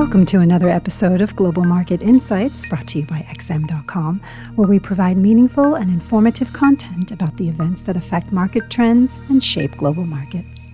[0.00, 4.22] Welcome to another episode of Global Market Insights brought to you by XM.com,
[4.54, 9.44] where we provide meaningful and informative content about the events that affect market trends and
[9.44, 10.70] shape global markets.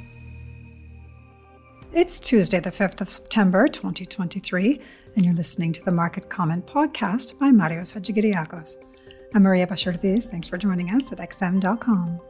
[1.93, 4.80] It's Tuesday, the 5th of September, 2023,
[5.16, 8.77] and you're listening to the Market Comment Podcast by Marios Hadjikyriacos.
[9.34, 10.29] I'm Maria Bashardis.
[10.29, 12.20] Thanks for joining us at XM.com.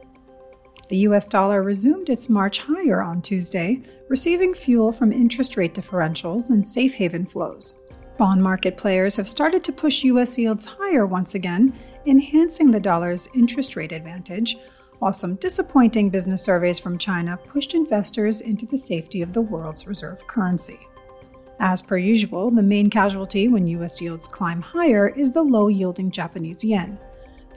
[0.89, 6.49] The US dollar resumed its march higher on Tuesday, receiving fuel from interest rate differentials
[6.49, 7.73] and safe haven flows.
[8.17, 11.73] Bond market players have started to push US yields higher once again,
[12.05, 14.57] enhancing the dollar's interest rate advantage,
[14.99, 19.87] while some disappointing business surveys from China pushed investors into the safety of the world's
[19.87, 20.79] reserve currency.
[21.59, 26.11] As per usual, the main casualty when US yields climb higher is the low yielding
[26.11, 26.97] Japanese yen.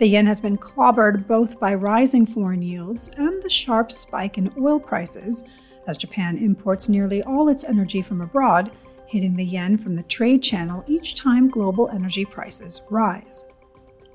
[0.01, 4.51] The yen has been clobbered both by rising foreign yields and the sharp spike in
[4.59, 5.45] oil prices,
[5.87, 8.73] as Japan imports nearly all its energy from abroad,
[9.07, 13.45] hitting the yen from the trade channel each time global energy prices rise.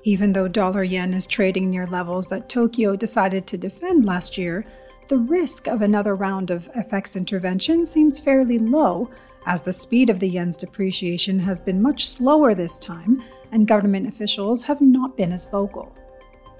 [0.02, 4.66] Even though dollar yen is trading near levels that Tokyo decided to defend last year,
[5.06, 9.08] the risk of another round of FX intervention seems fairly low,
[9.46, 14.06] as the speed of the yen's depreciation has been much slower this time and government
[14.06, 15.96] officials have not been as vocal.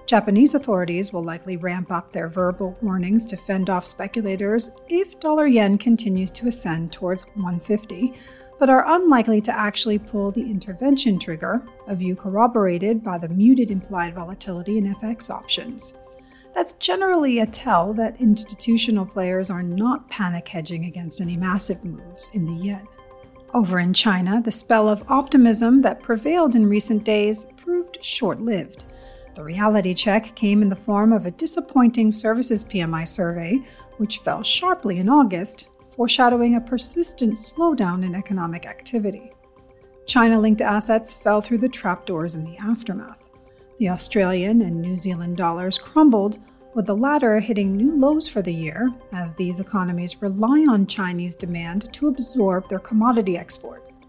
[0.06, 5.48] Japanese authorities will likely ramp up their verbal warnings to fend off speculators if dollar
[5.48, 8.14] yen continues to ascend towards 150,
[8.60, 13.72] but are unlikely to actually pull the intervention trigger, a view corroborated by the muted
[13.72, 15.98] implied volatility in FX options.
[16.56, 22.34] That's generally a tell that institutional players are not panic hedging against any massive moves
[22.34, 22.88] in the yen.
[23.52, 28.86] Over in China, the spell of optimism that prevailed in recent days proved short lived.
[29.34, 33.62] The reality check came in the form of a disappointing services PMI survey,
[33.98, 39.30] which fell sharply in August, foreshadowing a persistent slowdown in economic activity.
[40.06, 43.25] China linked assets fell through the trapdoors in the aftermath.
[43.78, 46.38] The Australian and New Zealand dollars crumbled,
[46.74, 51.36] with the latter hitting new lows for the year as these economies rely on Chinese
[51.36, 54.00] demand to absorb their commodity exports.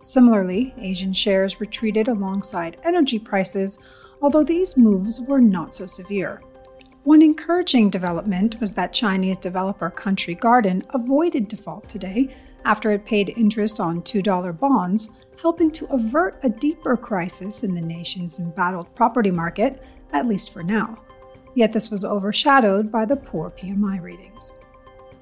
[0.00, 3.78] Similarly, Asian shares retreated alongside energy prices,
[4.22, 6.42] although these moves were not so severe.
[7.04, 12.34] One encouraging development was that Chinese developer Country Garden avoided default today
[12.64, 17.82] after it paid interest on $2 bonds, helping to avert a deeper crisis in the
[17.82, 20.98] nation's embattled property market, at least for now
[21.54, 24.52] yet this was overshadowed by the poor PMI readings.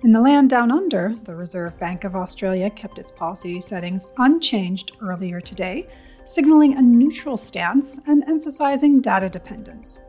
[0.03, 4.97] In the land down under, the Reserve Bank of Australia kept its policy settings unchanged
[5.03, 5.89] earlier today,
[6.25, 10.01] signaling a neutral stance and emphasizing data dependence.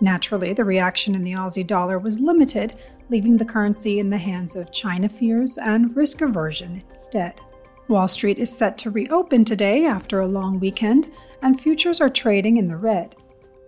[0.00, 2.74] Naturally, the reaction in the Aussie dollar was limited,
[3.10, 7.40] leaving the currency in the hands of China fears and risk aversion instead.
[7.88, 11.10] Wall Street is set to reopen today after a long weekend,
[11.42, 13.16] and futures are trading in the red.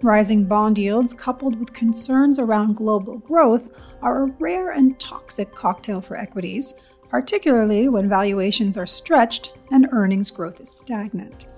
[0.00, 3.69] Rising bond yields, coupled with concerns around global growth,
[4.00, 6.75] are a rare and toxic cocktail for equities,
[7.09, 11.49] particularly when valuations are stretched and earnings growth is stagnant.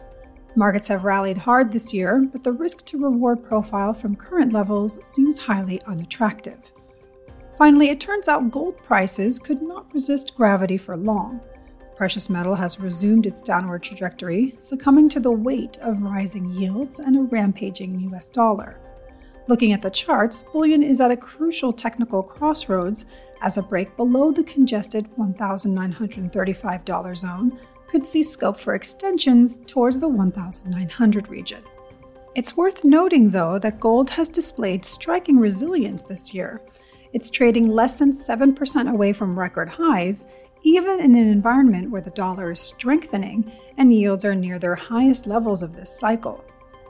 [0.56, 5.04] Markets have rallied hard this year, but the risk to reward profile from current levels
[5.04, 6.59] seems highly unattractive.
[7.59, 11.41] Finally, it turns out gold prices could not resist gravity for long.
[11.97, 17.16] Precious metal has resumed its downward trajectory, succumbing to the weight of rising yields and
[17.16, 18.78] a rampaging US dollar.
[19.48, 23.06] Looking at the charts, bullion is at a crucial technical crossroads
[23.42, 27.59] as a break below the congested $1,935 zone
[27.89, 31.62] could see scope for extensions towards the 1,900 region.
[32.34, 36.61] It's worth noting, though, that gold has displayed striking resilience this year.
[37.12, 40.27] It's trading less than 7% away from record highs
[40.65, 45.27] even in an environment where the dollar is strengthening and yields are near their highest
[45.27, 46.43] levels of this cycle.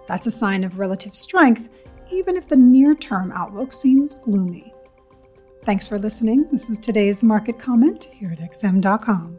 [0.07, 1.69] That's a sign of relative strength,
[2.11, 4.73] even if the near term outlook seems gloomy.
[5.65, 6.47] Thanks for listening.
[6.53, 9.39] This is today's market comment here at XM.com.